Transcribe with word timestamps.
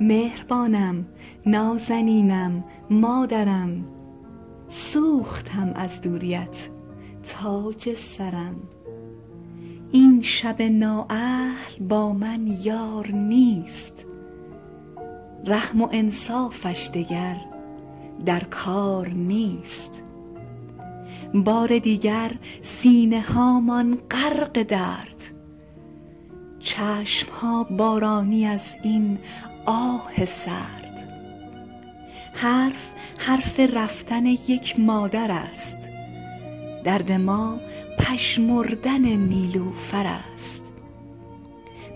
مهربانم 0.00 1.06
نازنینم 1.46 2.64
مادرم 2.90 3.84
سوختم 4.68 5.72
از 5.74 6.00
دوریت 6.00 6.68
تاج 7.22 7.94
سرم. 7.94 8.56
این 9.92 10.22
شب 10.22 10.62
نااهل 10.62 11.84
با 11.88 12.12
من 12.12 12.46
یار 12.46 13.06
نیست 13.08 14.04
رحم 15.46 15.82
و 15.82 15.88
انصافش 15.92 16.90
دگر 16.94 17.36
در 18.24 18.44
کار 18.44 19.08
نیست. 19.08 20.02
بار 21.34 21.78
دیگر 21.78 22.32
سینه 22.60 23.20
هامان 23.20 23.98
غرق 24.10 24.62
درد 24.62 25.17
چشم 26.60 27.32
ها 27.32 27.64
بارانی 27.64 28.46
از 28.46 28.76
این 28.82 29.18
آه 29.66 30.24
سرد. 30.24 31.08
حرف 32.32 32.90
حرف 33.18 33.60
رفتن 33.60 34.26
یک 34.26 34.80
مادر 34.80 35.30
است. 35.30 35.78
درد 36.84 37.12
ما 37.12 37.60
پژمردن 37.98 39.00
نیلوفر 39.00 40.06
است. 40.34 40.64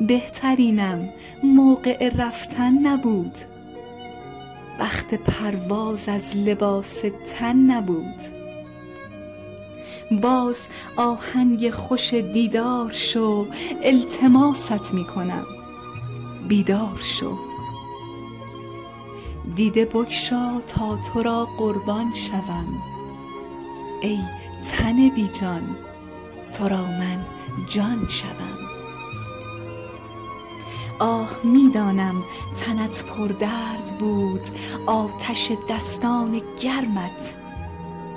بهترینم 0.00 1.08
موقع 1.42 2.10
رفتن 2.16 2.72
نبود. 2.86 3.34
وقت 4.78 5.14
پرواز 5.14 6.08
از 6.08 6.36
لباس 6.36 7.04
تن 7.34 7.56
نبود. 7.56 8.39
باز 10.10 10.66
آهنگ 10.96 11.70
خوش 11.70 12.14
دیدار 12.14 12.92
شو 12.92 13.46
التماست 13.82 14.94
می 14.94 15.04
کنم 15.04 15.46
بیدار 16.48 16.98
شو. 17.02 17.38
دیده 19.54 19.84
بگشا 19.84 20.60
تا 20.60 20.96
تو 20.96 21.22
را 21.22 21.48
قربان 21.58 22.14
شوم. 22.14 22.82
ای 24.02 24.18
تن 24.72 25.08
بی 25.08 25.28
جان 25.40 25.76
تو 26.52 26.68
را 26.68 26.84
من 26.84 27.24
جان 27.68 28.06
شوم. 28.08 28.58
آه 30.98 31.30
می 31.44 31.70
دانم 31.74 32.22
تنت 32.60 33.04
پردرد 33.04 33.96
بود 33.98 34.48
آتش 34.86 35.52
دستان 35.68 36.42
گرمت 36.62 37.34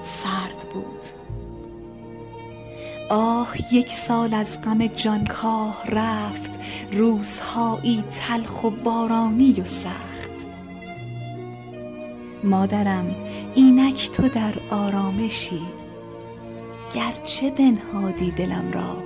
سرد 0.01 0.69
بود. 0.73 1.22
آه 3.13 3.73
یک 3.73 3.91
سال 3.91 4.33
از 4.33 4.61
غم 4.61 4.87
جانکاه 4.87 5.87
رفت 5.87 6.59
روزهایی 6.91 8.03
تلخ 8.09 8.63
و 8.63 8.69
بارانی 8.69 9.53
و 9.61 9.63
سخت. 9.63 10.45
مادرم 12.43 13.15
اینک 13.55 14.11
تو 14.11 14.29
در 14.29 14.53
آرامشی 14.71 15.61
گرچه 16.93 17.51
بنهادی 17.51 18.31
دلم 18.31 18.71
را 18.71 18.97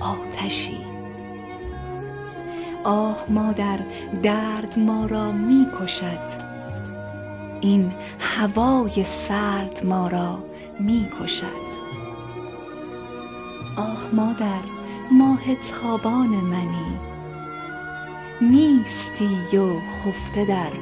آتشی. 0.00 0.80
آه 2.84 3.26
مادر 3.28 3.78
درد 4.22 4.78
ما 4.78 5.06
را 5.06 5.32
می 5.32 5.66
کشد 5.80 6.42
این 7.60 7.92
هوای 8.18 9.04
سرد 9.04 9.80
ما 9.84 10.08
را 10.08 10.38
می 10.80 11.06
کشد. 11.20 11.71
آه 13.76 14.08
مادر 14.12 14.62
ماه 15.10 15.54
تابان 15.54 16.28
منی. 16.28 16.98
نیستی 18.40 19.56
و 19.56 19.80
خفته 19.80 20.44
در 20.44 20.72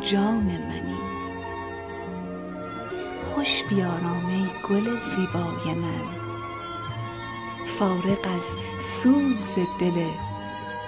جان 0.00 0.44
منی. 0.44 0.98
خوش 3.22 3.64
بیارام 3.64 4.26
ای 4.26 4.46
گل 4.68 4.98
زیبای 4.98 5.74
من. 5.74 6.04
فارغ 7.78 8.26
از 8.36 8.54
سوز 8.80 9.54
دل 9.80 10.06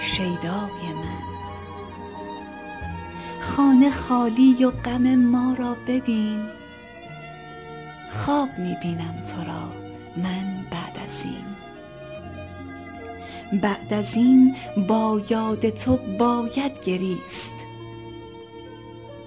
شیدای 0.01 0.93
من. 0.95 1.31
خانه 3.41 3.91
خالی 3.91 4.65
و 4.65 4.71
غم 4.71 5.15
ما 5.15 5.55
را 5.59 5.77
ببین. 5.87 6.43
خواب 8.11 8.49
می 8.59 8.77
بینم 8.83 9.22
تو 9.22 9.45
را. 9.45 9.90
من 10.16 10.66
بعد 10.71 10.98
از 11.09 11.25
این. 11.25 11.60
بعد 13.60 13.94
از 13.94 14.15
این 14.15 14.56
با 14.88 15.21
یاد 15.31 15.71
تو 15.71 15.97
باید 15.97 16.81
گریست. 16.84 17.54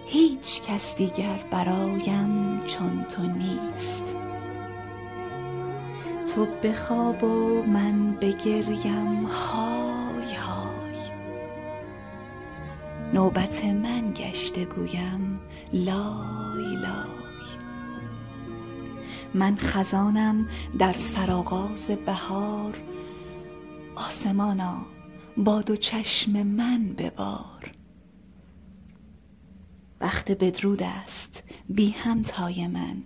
هیچ 0.05 0.61
کس 0.67 0.95
دیگر 0.95 1.39
برایم 1.51 2.59
چون 2.65 3.05
تو 3.09 3.21
نیست. 3.21 4.05
تو 6.35 6.47
بخواب 6.63 7.23
و 7.23 7.63
من 7.63 8.11
بگریم 8.11 9.25
های 9.25 10.35
های. 10.35 11.11
نوبت 13.13 13.65
من 13.65 14.13
گشته 14.13 14.65
گویم 14.65 15.39
لای 15.73 16.75
لای. 16.75 17.32
من 19.33 19.55
خزانم 19.55 20.47
در 20.79 20.93
سرآغاز 20.93 21.91
بهار. 22.05 22.81
آسمانا 23.95 24.85
با 25.37 25.61
دو 25.61 25.75
چشم 25.75 26.31
من 26.43 26.93
ببار. 26.93 27.71
وقت 30.01 30.31
بدرود 30.31 30.83
است 30.83 31.43
بی 31.69 31.89
همتای 31.89 32.67
من. 32.67 33.03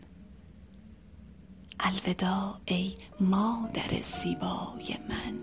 الوداع 1.79 2.59
ای 2.65 2.93
مادر 3.19 4.01
زیبای 4.01 4.97
من. 5.09 5.37